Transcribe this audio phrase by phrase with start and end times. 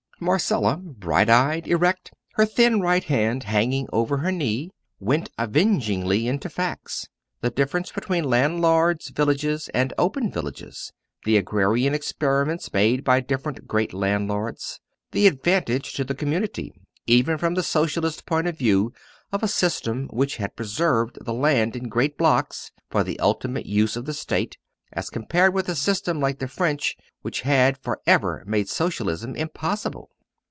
[0.23, 6.47] Marcella, bright eyed, erect, her thin right hand hanging over her knee, went avengingly into
[6.47, 7.07] facts
[7.41, 10.93] the difference between landlords' villages and "open" villages;
[11.25, 14.79] the agrarian experiments made by different great landlords;
[15.11, 16.71] the advantage to the community,
[17.07, 18.93] even from the Socialist point of view
[19.31, 23.95] of a system which had preserved the land in great blocks, for the ultimate use
[23.95, 24.59] of the State,
[24.93, 30.09] as compared with a system like the French, which had for ever made Socialism impossible.